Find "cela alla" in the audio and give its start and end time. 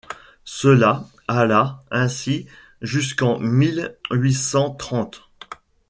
0.45-1.83